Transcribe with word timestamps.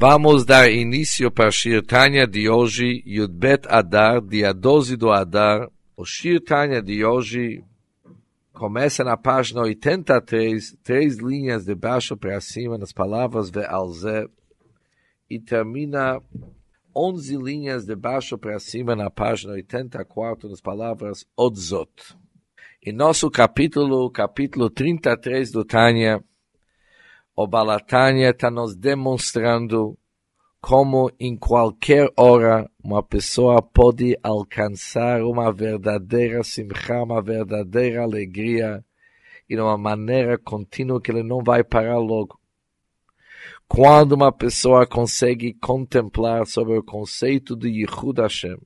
Vamos 0.00 0.44
dar 0.44 0.70
início 0.70 1.28
para 1.28 1.50
Shir 1.50 1.84
Tanya 1.84 2.24
de 2.24 2.48
hoje, 2.48 3.02
Yudbet 3.04 3.66
Adar, 3.66 4.20
dia 4.20 4.54
12 4.54 4.96
do 4.96 5.10
Adar. 5.10 5.68
O 5.96 6.04
Shir 6.04 6.40
Tanya 6.40 6.80
de 6.80 7.04
hoje 7.04 7.64
começa 8.52 9.02
na 9.02 9.16
página 9.16 9.62
83, 9.62 10.76
três 10.84 11.18
linhas 11.18 11.64
de 11.64 11.74
baixo 11.74 12.16
para 12.16 12.40
cima, 12.40 12.78
nas 12.78 12.92
palavras 12.92 13.50
Ve'alze, 13.50 14.30
e 15.28 15.40
termina 15.40 16.22
11 16.94 17.36
linhas 17.36 17.84
de 17.84 17.96
baixo 17.96 18.38
para 18.38 18.60
cima 18.60 18.94
na 18.94 19.10
página 19.10 19.54
84, 19.54 20.48
nas 20.48 20.60
palavras 20.60 21.26
Odzot. 21.36 22.16
Em 22.80 22.92
nosso 22.92 23.28
capítulo, 23.28 24.08
capítulo 24.12 24.70
33 24.70 25.50
do 25.50 25.64
Tanya, 25.64 26.22
o 27.40 27.46
Balatânia 27.46 28.30
está 28.30 28.50
nos 28.50 28.74
demonstrando 28.74 29.96
como 30.60 31.08
em 31.20 31.36
qualquer 31.36 32.10
hora 32.16 32.68
uma 32.82 33.00
pessoa 33.00 33.62
pode 33.62 34.18
alcançar 34.24 35.22
uma 35.22 35.52
verdadeira 35.52 36.42
simcha, 36.42 37.00
uma 37.00 37.22
verdadeira 37.22 38.02
alegria 38.02 38.84
e 39.48 39.54
de 39.54 39.62
uma 39.62 39.78
maneira 39.78 40.36
contínua 40.36 41.00
que 41.00 41.12
ele 41.12 41.22
não 41.22 41.40
vai 41.40 41.62
parar 41.62 41.98
logo. 41.98 42.40
Quando 43.68 44.14
uma 44.14 44.32
pessoa 44.32 44.84
consegue 44.84 45.54
contemplar 45.54 46.44
sobre 46.44 46.76
o 46.76 46.82
conceito 46.82 47.54
de 47.54 47.68
Yichud 47.68 48.20
Hashem, 48.20 48.58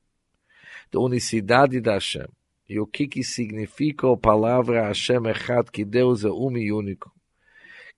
da 0.91 0.99
unicidade 0.99 1.79
da 1.79 1.93
Hashem, 1.93 2.27
e 2.67 2.81
o 2.81 2.87
que, 2.87 3.07
que 3.07 3.23
significa 3.23 4.11
a 4.11 4.17
palavra 4.17 4.87
Hashem 4.87 5.27
Echad, 5.27 5.71
que 5.71 5.85
Deus 5.85 6.25
é 6.25 6.31
um 6.31 6.57
e 6.57 6.73
único, 6.73 7.13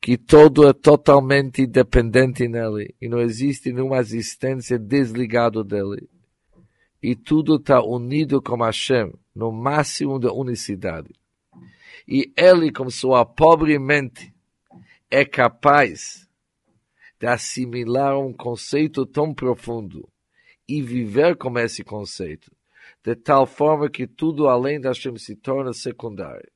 que 0.04 0.18
todo 0.18 0.68
é 0.68 0.74
totalmente 0.74 1.66
dependente 1.66 2.46
nele 2.46 2.94
e 3.00 3.08
não 3.08 3.22
existe 3.22 3.72
nenhuma 3.72 4.00
existência 4.00 4.78
desligado 4.78 5.64
dele. 5.64 6.06
E 7.02 7.16
tudo 7.16 7.56
está 7.56 7.82
unido 7.82 8.42
com 8.42 8.62
Hashem, 8.62 9.14
no 9.34 9.50
máximo 9.50 10.18
da 10.18 10.30
unicidade. 10.30 11.08
E 12.06 12.30
ele, 12.36 12.70
com 12.70 12.90
sua 12.90 13.24
pobre 13.24 13.78
mente, 13.78 14.30
é 15.10 15.24
capaz 15.24 16.28
de 17.18 17.26
assimilar 17.26 18.18
um 18.18 18.34
conceito 18.34 19.06
tão 19.06 19.32
profundo 19.32 20.06
e 20.68 20.82
viver 20.82 21.34
com 21.34 21.58
esse 21.58 21.82
conceito, 21.82 22.52
de 23.02 23.16
tal 23.16 23.46
forma 23.46 23.88
que 23.88 24.06
tudo 24.06 24.50
além 24.50 24.78
da 24.78 24.90
Hashem 24.90 25.16
se 25.16 25.34
torna 25.34 25.72
secundário 25.72 26.52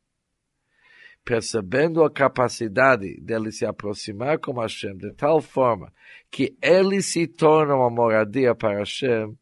percebendo 1.29 2.03
a 2.03 2.11
capacidade 2.11 3.21
dele 3.21 3.53
se 3.53 3.67
aproximar 3.67 4.39
com 4.39 4.59
Hashem 4.59 4.97
de 4.97 5.12
tal 5.12 5.43
forma 5.43 5.93
que 6.31 6.57
ele 6.62 7.03
se 7.03 7.27
torna 7.27 7.75
uma 7.75 7.91
moradia 7.91 8.55
para 8.55 8.79
Hashem, 8.79 9.37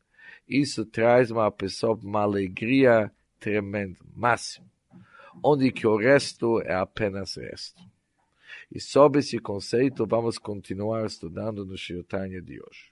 isso 0.48 0.84
traz 0.84 1.30
uma 1.30 1.48
pessoa 1.48 1.96
uma 2.02 2.22
alegria 2.22 3.12
tremenda, 3.38 4.00
máxima, 4.16 4.66
onde 5.40 5.70
que 5.70 5.86
o 5.86 5.96
resto 5.96 6.60
é 6.62 6.74
apenas 6.74 7.36
resto. 7.36 7.80
E 8.68 8.80
sobre 8.80 9.20
esse 9.20 9.38
conceito 9.38 10.04
vamos 10.04 10.38
continuar 10.38 11.06
estudando 11.06 11.64
no 11.64 11.78
Shirtanya 11.78 12.42
de 12.42 12.60
hoje. 12.60 12.90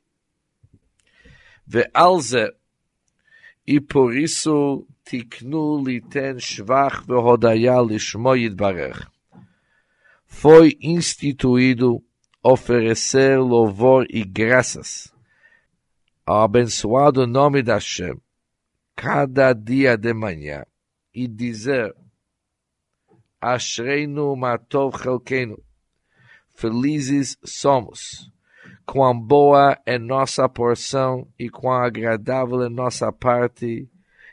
Ve'alze 1.66 2.54
e 3.66 3.80
por 3.80 4.14
isso 4.16 4.86
tiknu 5.04 5.82
liten 5.84 6.38
shvach 6.38 7.04
vehodaya 7.06 7.80
lishmo 7.80 8.34
yitbarech. 8.34 9.06
Foi 10.26 10.76
instituído 10.80 12.02
oferecer 12.42 13.38
louvor 13.38 14.06
e 14.10 14.24
graças. 14.24 15.12
Ao 16.26 16.42
abençoado 16.42 17.26
nome 17.26 17.62
da 17.62 17.74
Hashem 17.74 18.20
cada 18.96 19.52
dia 19.52 19.96
de 19.96 20.12
manhã 20.12 20.64
e 21.12 21.26
dizer 21.26 21.94
Ashreinu 23.40 24.34
matov 24.36 24.96
chelkenu. 25.02 25.62
Felizes 26.54 27.36
somos 27.44 28.30
quão 28.86 29.18
boa 29.18 29.78
é 29.84 29.98
nossa 29.98 30.48
porção 30.48 31.26
e 31.38 31.48
quão 31.48 31.72
agradável 31.72 32.62
é 32.62 32.68
nossa 32.68 33.12
parte 33.12 33.88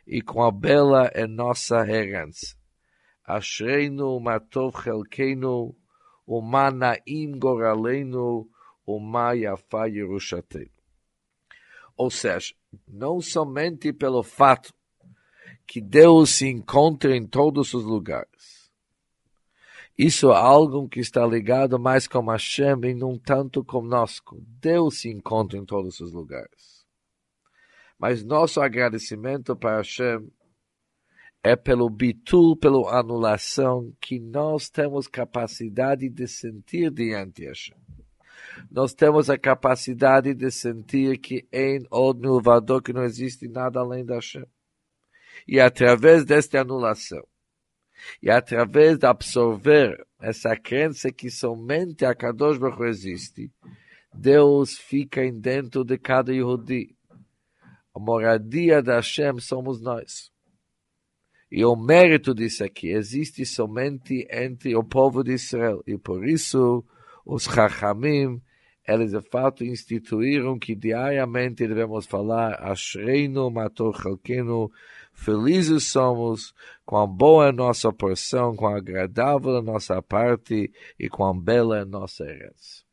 e 0.05 0.21
quão 0.21 0.51
bela 0.51 1.09
é 1.13 1.25
nossa 1.25 1.87
herança. 1.87 2.55
Ashreinu 3.25 4.19
matov 4.19 4.83
chelkeinu, 4.83 5.75
uma 6.27 6.69
naim 6.69 7.37
goraleinu, 7.37 8.49
Yerushateinu. 9.87 10.69
Ou 11.95 12.09
seja, 12.09 12.53
não 12.87 13.21
somente 13.21 13.93
pelo 13.93 14.23
fato 14.23 14.73
que 15.65 15.79
Deus 15.79 16.31
se 16.31 16.47
encontra 16.47 17.15
em 17.15 17.25
todos 17.25 17.73
os 17.73 17.83
lugares, 17.83 18.60
isso 19.97 20.31
é 20.31 20.35
algo 20.35 20.87
que 20.87 20.99
está 20.99 21.25
ligado 21.25 21.79
mais 21.79 22.07
com 22.07 22.29
Hashem 22.29 22.79
e 22.85 22.93
não 22.93 23.17
tanto 23.17 23.63
conosco. 23.63 24.41
Deus 24.59 25.01
se 25.01 25.09
encontra 25.09 25.57
em 25.57 25.65
todos 25.65 25.99
os 25.99 26.11
lugares. 26.11 26.85
Mas 27.99 28.23
nosso 28.23 28.59
agradecimento 28.61 29.55
para 29.55 29.77
Hashem 29.77 30.27
é 31.43 31.55
pelo 31.55 31.89
bitul, 31.89 32.55
pela 32.55 32.99
anulação 32.99 33.93
que 33.99 34.19
nós 34.19 34.69
temos 34.69 35.07
capacidade 35.07 36.09
de 36.09 36.27
sentir 36.27 36.91
diante 36.91 37.41
de 37.41 37.47
Hashem. 37.47 37.77
Nós 38.69 38.93
temos 38.93 39.29
a 39.29 39.37
capacidade 39.37 40.33
de 40.33 40.51
sentir 40.51 41.17
que 41.19 41.47
em 41.51 41.85
od 41.91 42.19
milvador 42.19 42.81
que 42.81 42.93
não 42.93 43.03
existe 43.03 43.47
nada 43.47 43.79
além 43.79 44.05
da 44.05 44.15
Hashem. 44.15 44.45
E 45.47 45.59
através 45.59 46.25
desta 46.25 46.61
anulação, 46.61 47.23
e 48.21 48.29
através 48.29 48.97
de 48.97 49.05
absorver 49.05 50.05
essa 50.19 50.55
crença 50.55 51.11
que 51.11 51.29
somente 51.29 52.05
a 52.05 52.13
Kadosh 52.15 52.57
Baruch 52.57 52.83
existe, 52.83 53.51
Deus 54.13 54.77
fica 54.77 55.21
dentro 55.31 55.83
de 55.83 55.97
cada 55.97 56.33
Yehudi. 56.33 56.95
A 57.93 57.99
moradia 57.99 58.81
da 58.81 58.95
Hashem 58.95 59.39
somos 59.39 59.81
nós. 59.81 60.31
E 61.51 61.65
o 61.65 61.75
mérito 61.75 62.33
disso 62.33 62.63
aqui 62.63 62.89
existe 62.89 63.45
somente 63.45 64.25
entre 64.31 64.75
o 64.75 64.83
povo 64.83 65.21
de 65.23 65.33
Israel. 65.33 65.83
E 65.85 65.97
por 65.97 66.25
isso, 66.25 66.83
os 67.25 67.43
Chachamim, 67.43 68.41
eles 68.87 69.11
de 69.11 69.21
fato 69.21 69.63
instituíram 69.63 70.57
que 70.57 70.75
diariamente 70.75 71.67
devemos 71.67 72.05
falar 72.05 72.55
Ashreinu 72.61 73.49
Mator 73.49 73.95
Chalkenu 74.01 74.71
Felizes 75.13 75.87
somos, 75.87 76.53
quão 76.85 77.07
boa 77.07 77.49
é 77.49 77.51
nossa 77.51 77.91
porção, 77.93 78.55
quão 78.55 78.75
agradável 78.75 79.57
é 79.57 79.61
nossa 79.61 80.01
parte 80.01 80.71
e 80.99 81.09
quão 81.09 81.37
bela 81.37 81.79
é 81.79 81.85
nossa 81.85 82.23
herança. 82.23 82.83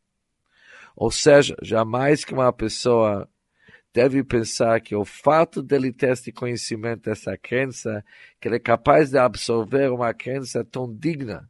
Ou 0.95 1.11
seja, 1.11 1.57
jamais 1.63 2.25
que 2.25 2.35
uma 2.35 2.53
pessoa 2.53 3.29
deve 3.95 4.23
pensar 4.25 4.81
que 4.81 4.95
o 4.95 5.05
fato 5.05 5.63
dele 5.63 5.93
ter 5.93 6.11
esse 6.11 6.33
conhecimento, 6.33 7.09
essa 7.09 7.37
crença, 7.39 8.05
que 8.41 8.49
ele 8.49 8.57
é 8.57 8.61
capaz 8.61 9.11
de 9.11 9.19
absorver 9.19 9.91
uma 9.91 10.13
crença 10.13 10.65
tão 10.65 10.93
digna, 10.93 11.49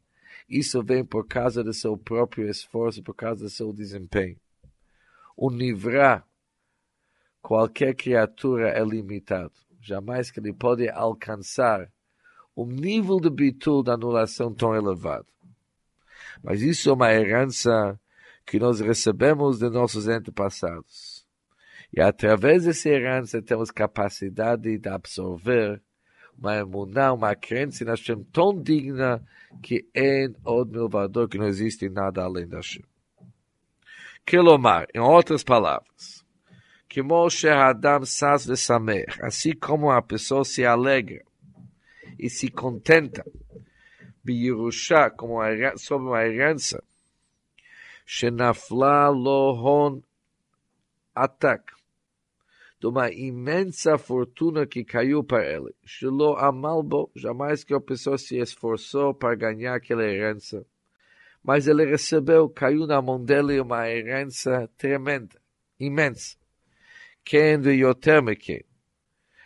isso 0.48 0.82
vem 0.82 1.04
por 1.04 1.26
causa 1.26 1.62
do 1.62 1.72
seu 1.72 1.96
próprio 1.96 2.48
esforço, 2.48 3.02
por 3.02 3.14
causa 3.14 3.44
do 3.44 3.50
seu 3.50 3.72
desempenho. 3.72 4.36
O 5.36 5.50
nivrar, 5.50 6.26
qualquer 7.40 7.94
criatura 7.94 8.70
é 8.70 8.84
limitado 8.84 9.52
jamais 9.80 10.30
que 10.30 10.40
ele 10.40 10.52
pode 10.52 10.88
alcançar 10.88 11.90
um 12.56 12.66
nível 12.66 13.18
de 13.20 13.30
bitul 13.30 13.82
da 13.82 13.94
anulação 13.94 14.52
tão 14.52 14.74
elevado. 14.74 15.26
Mas 16.42 16.60
isso 16.60 16.90
é 16.90 16.92
uma 16.92 17.12
herança 17.12 17.98
que 18.44 18.58
nós 18.58 18.80
recebemos 18.80 19.58
de 19.58 19.68
nossos 19.70 20.08
antepassados. 20.08 21.26
E 21.92 22.00
através 22.00 22.64
dessa 22.64 22.88
herança 22.88 23.40
temos 23.40 23.70
capacidade 23.70 24.78
de 24.78 24.88
absorver 24.88 25.80
uma 26.38 26.56
emuná, 26.56 27.12
uma 27.12 27.34
crença 27.34 27.84
na 27.84 27.92
Hashem 27.92 28.22
tão 28.32 28.54
digna 28.62 29.22
que 29.62 29.86
é 29.94 30.28
outro 30.44 30.74
milvador 30.74 31.28
que 31.28 31.38
não 31.38 31.46
existe 31.46 31.88
nada 31.88 32.22
além 32.22 32.46
da 32.46 32.58
Hashem. 32.58 32.84
Quelomar, 34.24 34.86
em 34.94 35.00
outras 35.00 35.42
palavras, 35.42 36.24
que 36.88 37.02
Moshe 37.02 37.48
Adam 37.48 38.04
Sas 38.04 38.46
Vesamer, 38.46 39.18
assim 39.22 39.52
como 39.52 39.90
a 39.90 40.00
pessoa 40.00 40.44
se 40.44 40.64
alegra 40.64 41.24
e 42.18 42.30
se 42.30 42.50
contenta, 42.50 43.24
Biyerusha, 44.22 45.10
como 45.10 45.38
sobre 45.76 46.08
uma 46.08 46.22
herança, 46.24 46.82
Shenafla 48.04 49.08
Lohon 49.08 50.02
Atak, 51.14 51.72
de 52.80 52.86
uma 52.86 53.10
imensa 53.10 53.98
fortuna 53.98 54.66
que 54.66 54.84
caiu 54.84 55.24
para 55.24 55.44
ele. 55.44 55.74
Shelo 55.84 56.36
Amalbo, 56.36 57.10
jamais 57.14 57.64
que 57.64 57.74
a 57.74 57.80
pessoa 57.80 58.16
se 58.16 58.38
esforçou 58.38 59.12
para 59.12 59.34
ganhar 59.34 59.74
aquela 59.74 60.04
herança. 60.04 60.64
Mas 61.42 61.66
ele 61.66 61.84
recebeu, 61.84 62.48
caiu 62.48 62.86
na 62.86 63.02
mão 63.02 63.22
dele 63.22 63.60
uma 63.60 63.88
herança 63.88 64.68
tremenda 64.76 65.40
imensa. 65.78 66.36
Veioter 67.60 68.22
meken. 68.22 68.64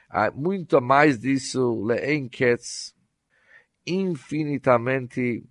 Há 0.08 0.30
muito 0.30 0.80
mais 0.80 1.18
disso, 1.18 1.82
leenketz, 1.84 2.94
infinitamente 3.86 5.44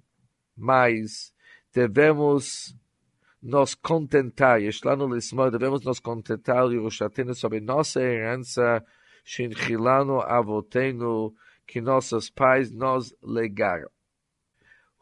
mais. 0.55 1.33
Devemos 1.73 2.75
nos 3.41 3.73
contentar, 3.73 4.61
Yeshlanu 4.61 5.07
Lismor, 5.07 5.49
devemos 5.49 5.83
nos 5.83 5.99
contentar, 5.99 6.71
Yerushatenu, 6.71 7.33
sobre 7.33 7.59
nossa 7.59 7.99
herança, 8.01 8.85
Shinchilanu 9.23 10.19
Avotenu, 10.21 11.33
que 11.65 11.81
nossos 11.81 12.29
pais 12.29 12.71
nos 12.71 13.15
legaram. 13.23 13.89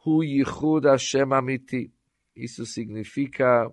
Hu 0.04 0.22
Yichud 0.22 0.84
Hashem 0.86 1.32
Amiti. 1.32 1.92
Isso 2.34 2.64
significa 2.64 3.70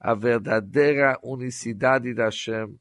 a 0.00 0.14
verdadeira 0.14 1.18
unicidade 1.22 2.14
da 2.14 2.30
Hashem, 2.30 2.78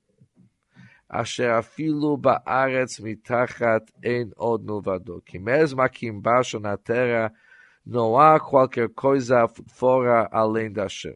afilu 1.09 2.17
ba'aretz 2.17 2.99
mitachat 2.99 3.91
en 4.01 4.31
od 4.37 4.63
novado. 4.63 5.21
Que 5.21 5.39
mesmo 5.39 5.81
aqui 5.81 6.07
embaixo 6.07 6.59
na 6.59 6.77
terra, 6.77 7.33
não 7.85 8.17
há 8.17 8.39
qualquer 8.39 8.89
coisa 8.89 9.47
fora 9.67 10.27
além 10.31 10.71
da 10.71 10.83
Hashem. 10.83 11.15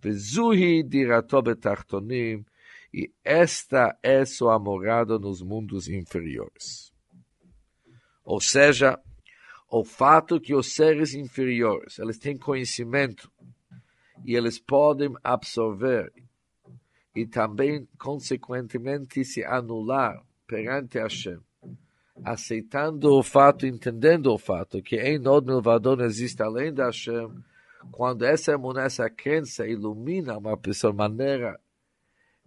Vezuhi 0.00 0.82
dirato 0.82 1.40
betachtonim, 1.42 2.44
e 2.92 3.12
esta 3.22 3.96
é 4.02 4.24
sua 4.24 4.58
morada 4.58 5.18
nos 5.18 5.42
mundos 5.42 5.88
inferiores. 5.88 6.92
Ou 8.24 8.40
seja, 8.40 8.98
o 9.70 9.84
fato 9.84 10.40
que 10.40 10.54
os 10.54 10.74
seres 10.74 11.14
inferiores, 11.14 11.98
eles 11.98 12.18
têm 12.18 12.36
conhecimento 12.36 13.30
e 14.24 14.34
eles 14.34 14.58
podem 14.58 15.14
absorver 15.22 16.12
e 17.14 17.26
também, 17.26 17.86
consequentemente, 17.98 19.24
se 19.24 19.44
anular 19.44 20.24
perante 20.46 20.98
Hashem, 20.98 21.40
aceitando 22.24 23.12
o 23.14 23.22
fato, 23.22 23.66
entendendo 23.66 24.32
o 24.32 24.38
fato, 24.38 24.82
que 24.82 24.96
em 24.96 25.18
Nod 25.18 25.46
Milvador 25.46 25.96
não 25.96 26.04
existe 26.04 26.42
além 26.42 26.72
da 26.72 26.86
Hashem, 26.86 27.28
quando 27.92 28.24
essa 28.24 28.52
emuná, 28.52 28.84
essa 28.84 29.08
crença 29.08 29.66
ilumina 29.66 30.36
uma 30.36 30.56
pessoa 30.56 30.92
maneira 30.92 31.58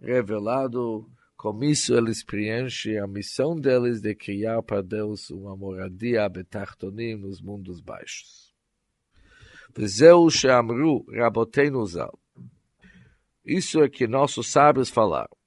revelado, 0.00 1.08
com 1.36 1.62
isso 1.64 1.94
eles 1.94 2.22
preenchem 2.22 2.98
a 2.98 3.06
missão 3.06 3.58
deles 3.58 4.00
de 4.00 4.14
criar 4.14 4.62
para 4.62 4.82
Deus 4.82 5.30
uma 5.30 5.56
moradia 5.56 6.28
betartonim 6.28 7.16
nos 7.16 7.40
mundos 7.40 7.80
baixos. 7.80 8.52
Vezeu 9.74 10.28
Shamru 10.28 11.04
Rabotenu 11.10 11.84
Zal. 11.86 12.18
Isso 13.44 13.82
é 13.82 13.88
que 13.88 14.06
nossos 14.06 14.48
sábios 14.48 14.88
falaram. 14.88 15.41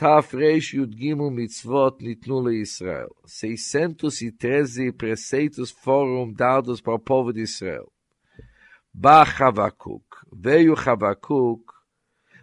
Tafresh 0.00 0.72
Yudgimu 0.72 1.30
Mitzvot 1.30 2.00
Nitnu 2.00 2.50
Israel. 2.50 3.14
613 3.26 4.92
preceitos 4.92 5.70
foram 5.70 6.32
dados 6.32 6.80
para 6.80 6.94
o 6.94 6.98
povo 6.98 7.34
de 7.34 7.42
Israel. 7.42 7.92
Ba 8.94 9.24
Havakuk. 9.24 10.06
Veio 10.32 10.72
Havakuk. 10.74 11.74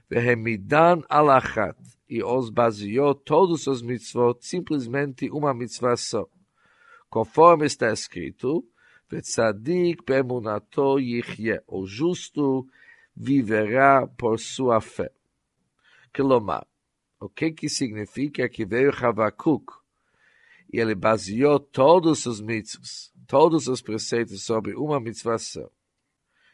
Vehemidan 0.08 1.02
Alachat. 1.10 1.76
E 2.08 2.22
os 2.24 2.52
baseou 2.52 3.16
todos 3.16 3.66
os 3.66 3.82
mitzvot, 3.82 4.38
simplesmente 4.40 5.28
uma 5.32 5.52
mitzvah 5.52 5.98
só. 5.98 6.28
Conforme 7.10 7.66
está 7.66 7.92
escrito, 7.92 8.64
Vetzadik 9.10 10.04
Bemunato 10.06 11.00
Yichye. 11.00 11.60
O 11.66 11.88
justo 11.88 12.68
viverá 13.16 14.06
por 14.06 14.40
sua 14.40 14.80
fé. 14.80 15.10
Quilomar. 16.14 16.68
O 17.20 17.28
que 17.28 17.52
que 17.52 17.68
significa 17.68 18.48
que 18.48 18.66
veio 18.66 18.92
Habacuc? 18.92 19.74
E 20.72 20.80
ele 20.80 20.94
baseou 20.94 21.60
todos 21.60 22.26
os 22.26 22.40
mitos, 22.40 23.12
todos 23.28 23.68
os 23.68 23.82
preceitos 23.82 24.44
sobre 24.44 24.76
uma 24.76 25.00
mitzvah 25.00 25.38
só. 25.38 25.70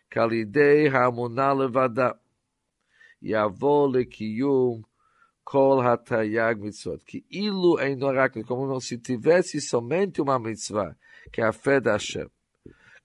Kalidei 0.09 0.87
Hamuná 0.87 1.51
Levadá. 1.51 2.17
Yavó 3.21 3.87
Lekiyum 3.87 4.83
Kol 5.43 5.81
Hatayag 5.81 6.61
Mitzvot. 6.61 7.03
Que 7.05 7.25
ilu 7.29 7.79
é 7.79 7.91
inoráculo, 7.91 8.45
como 8.45 8.79
se 8.79 8.97
tivesse 8.97 9.59
somente 9.59 10.21
uma 10.21 10.37
mitzvah, 10.37 10.95
que 11.31 11.41
é 11.41 11.45
a 11.45 11.51
fé 11.51 11.79
da 11.79 11.93
Hashem 11.93 12.29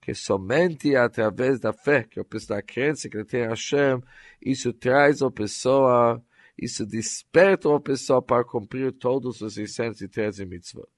que 0.08 0.14
somente 0.14 0.96
através 0.96 1.60
da 1.60 1.70
fé, 1.70 2.02
que 2.02 2.18
a 2.18 2.24
pessoa 2.24 2.56
da 2.56 2.62
crença 2.62 3.10
que 3.10 3.16
ele 3.18 3.26
tem 3.26 3.46
Hashem, 3.46 4.02
isso 4.40 4.72
traz 4.72 5.20
a 5.20 5.30
pessoa 5.30 6.24
isso 6.58 6.84
desperta 6.84 7.68
uma 7.68 7.80
pessoa 7.80 8.20
para 8.20 8.44
cumprir 8.44 8.92
todos 8.92 9.40
os 9.40 9.54
613 9.54 10.44
mitzvot. 10.44 10.88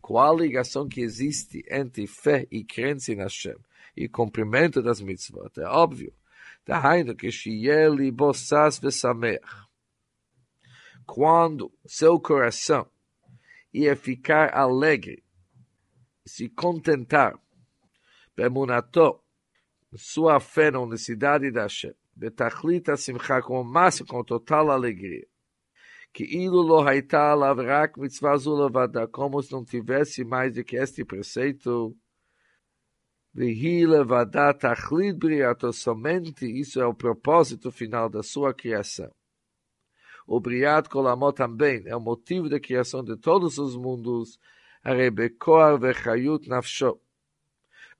Qual 0.00 0.36
a 0.36 0.42
ligação 0.42 0.86
que 0.86 1.00
existe 1.00 1.64
entre 1.70 2.06
fé 2.06 2.46
e 2.50 2.62
crença 2.62 3.12
em 3.12 3.16
Hashem 3.16 3.56
e 3.96 4.08
cumprimento 4.08 4.82
das 4.82 5.00
mitzvot? 5.00 5.58
É 5.58 5.66
óbvio. 5.66 6.12
Dahainu 6.66 7.16
que 7.16 7.30
Shieli 7.30 8.10
Bossas 8.10 8.78
Vesamer. 8.78 9.40
Quando 11.06 11.72
seu 11.86 12.20
coração 12.20 12.86
ia 13.72 13.96
ficar 13.96 14.54
alegre, 14.54 15.24
se 16.26 16.48
contentar, 16.48 17.38
Bemunató, 18.36 19.22
sua 19.96 20.38
fé 20.38 20.70
na 20.70 20.80
unicidade 20.80 21.50
da 21.50 21.62
Hashem, 21.62 21.94
betachlita 22.20 22.96
simcha, 22.98 23.40
com 23.40 23.58
o 23.60 23.64
máximo, 23.64 24.08
com 24.08 24.22
total 24.22 24.70
alegria. 24.70 25.26
Que 26.12 26.24
ilu 26.24 26.60
lo 26.60 26.82
haita 26.86 27.34
lavrak 27.34 27.98
mitzvah 27.98 28.36
zulavada, 28.36 29.08
como 29.08 29.42
se 29.42 29.50
não 29.52 29.64
tivesse 29.64 30.22
mais 30.24 30.54
do 30.54 30.62
que 30.62 30.76
este 30.76 31.02
preceito, 31.04 31.96
Vehi 33.32 33.86
levadat 33.86 34.64
achlit 34.64 35.16
briato, 35.16 35.72
somente 35.72 36.46
isso 36.46 36.80
é 36.80 36.86
o 36.86 36.92
propósito 36.92 37.70
final 37.70 38.08
da 38.10 38.24
sua 38.24 38.52
criação. 38.52 39.10
O 40.26 40.40
briat 40.40 40.88
kolamot 40.88 41.36
também 41.36 41.84
é 41.86 41.94
o 41.94 42.00
motivo 42.00 42.48
da 42.48 42.58
criação 42.58 43.04
de 43.04 43.16
todos 43.16 43.56
os 43.56 43.76
mundos, 43.76 44.36
arebekoar 44.82 45.78
vechayut 45.78 46.48
nafsho, 46.48 47.00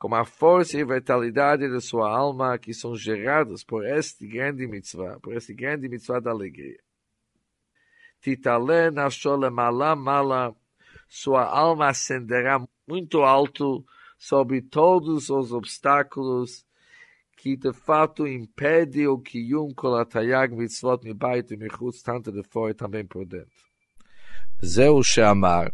como 0.00 0.14
a 0.14 0.24
força 0.24 0.78
e 0.78 0.84
vitalidade 0.84 1.68
de 1.68 1.78
sua 1.78 2.10
alma 2.10 2.56
que 2.58 2.72
são 2.72 2.96
gerados 2.96 3.62
por 3.62 3.86
este 3.86 4.26
grande 4.26 4.66
mitzvah, 4.66 5.20
por 5.20 5.36
este 5.36 5.52
grande 5.52 5.90
mitzvah 5.90 6.20
da 6.20 6.30
alegria. 6.30 6.80
Titale 8.18 8.90
nafsho 8.90 9.36
lemala 9.36 9.94
mala, 9.94 10.56
sua 11.06 11.44
alma 11.44 11.88
ascenderá 11.88 12.66
muito 12.88 13.22
alto, 13.22 13.84
sobre 14.18 14.62
todos 14.62 15.28
os 15.28 15.52
obstáculos 15.52 16.64
que 17.36 17.54
de 17.54 17.72
fato 17.72 18.26
impede 18.26 19.06
o 19.06 19.18
Kiyum 19.18 19.74
Kol 19.74 19.96
HaTayag 19.96 20.54
Mitzvot 20.54 21.04
Mibait 21.04 21.50
e 21.50 21.56
Michutz, 21.58 22.02
tanto 22.02 22.32
de 22.32 22.42
fora 22.42 22.70
e 22.70 22.74
também 22.74 23.04
por 23.04 23.26
dentro. 23.26 23.64
Zeu 24.64 25.02
Sheamar. 25.02 25.72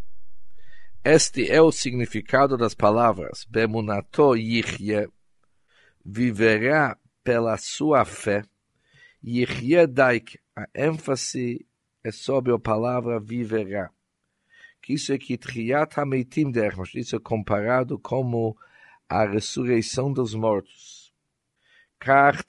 Este 1.09 1.49
é 1.49 1.61
o 1.61 1.71
significado 1.71 2.57
das 2.57 2.75
palavras. 2.75 3.45
Bemunato 3.49 4.35
Yichye, 4.35 5.07
viverá 6.03 6.97
pela 7.23 7.57
sua 7.57 8.03
fé, 8.03 8.43
Yichye 9.23 9.87
Daik, 9.87 10.37
a 10.53 10.67
ênfase 10.75 11.65
é 12.03 12.11
sobre 12.11 12.53
a 12.53 12.59
palavra 12.59 13.21
viverá. 13.21 13.89
Que 14.81 14.95
isso 14.95 15.13
é 15.13 15.17
que 15.17 15.37
Triat 15.37 15.97
Hameitim 15.97 16.51
Dermos, 16.51 16.93
isso 16.93 17.15
é 17.15 17.19
comparado 17.21 17.97
como 17.97 18.57
a 19.07 19.25
ressurreição 19.25 20.11
dos 20.11 20.35
mortos. 20.35 21.13
Kar 21.97 22.43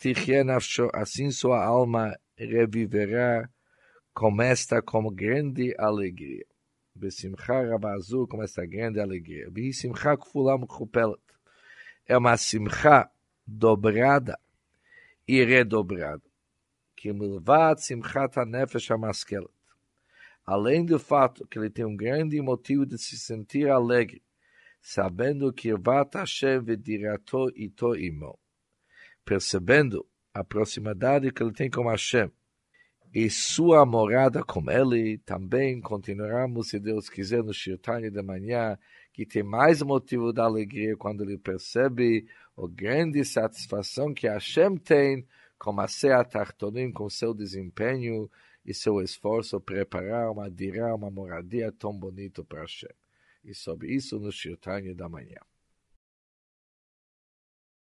assim 0.95 1.31
sua 1.31 1.65
alma 1.65 2.19
reviverá 2.37 3.49
com 4.12 4.43
esta 4.43 4.83
grande 5.15 5.77
alegria. 5.79 6.45
Besimcha 6.99 7.62
Rabazu, 7.62 8.26
com 8.26 8.43
esta 8.43 8.67
grande 8.67 9.00
alegria. 9.00 9.50
Besimcha 9.50 10.17
Kufulam 10.17 10.67
Kupelet. 10.67 11.23
É 12.07 12.17
uma 12.17 12.37
simcha 12.37 13.11
dobrada 13.47 14.38
e 15.26 15.45
redobrada. 15.45 16.23
Que 16.97 17.12
milvat 17.12 17.81
simchat 17.81 18.37
ha-nefesh 18.37 18.90
ha-maskelet 18.90 19.59
além 20.49 20.83
do 20.83 20.99
fato 20.99 21.47
que 21.47 21.59
ele 21.59 21.69
tem 21.69 21.85
um 21.85 21.95
grande 21.95 22.40
motivo 22.40 22.87
de 22.87 22.97
se 22.97 23.19
sentir 23.19 23.69
alegre, 23.69 24.23
sabendo 24.81 25.52
que 25.52 25.75
Vat 25.75 26.14
Hashem 26.14 26.62
vedirato 26.62 27.50
ito 27.55 27.95
imo, 27.95 28.38
percebendo 29.26 30.07
a 30.33 30.43
proximidade 30.43 31.31
que 31.33 31.43
ele 31.43 31.52
tem 31.52 31.69
com 31.69 31.87
Hashem 31.87 32.33
e 33.15 33.31
sua 33.31 33.87
morada 33.87 34.45
com 34.45 34.71
ele, 34.71 35.19
também 35.19 35.81
continuaremos, 35.81 36.69
se 36.69 36.79
Deus 36.79 37.09
quiser, 37.09 37.43
no 37.43 37.55
Shirtani 37.55 38.11
de 38.11 38.23
manhã, 38.23 38.79
que 39.12 39.25
tem 39.25 39.43
mais 39.43 39.83
motivo 39.83 40.33
da 40.33 40.45
alegria 40.45 40.97
quando 40.97 41.23
ele 41.25 41.38
percebe 41.38 42.27
a 42.57 42.67
grande 42.69 43.25
satisfação 43.25 44.12
que 44.12 44.29
Hashem 44.29 44.77
tem 44.77 45.27
como 45.59 45.81
a 45.81 45.88
Sea 45.88 46.25
Tartonim 46.25 46.93
com 46.93 47.09
seu 47.11 47.35
desempenho 47.35 48.31
e 48.65 48.73
seu 48.75 49.00
esforço 49.00 49.61
preparar 49.61 50.31
uma 50.31 50.50
dirá, 50.50 50.95
uma 50.95 51.11
moradia 51.11 51.73
tão 51.73 51.93
bonito 51.93 52.45
para 52.45 52.61
Hashem. 52.61 52.91
E 53.45 53.55
sobre 53.55 53.93
isso 53.93 54.21
no 54.21 54.31
Shirtanya 54.31 54.95
da 54.95 55.09
manhã. 55.09 55.41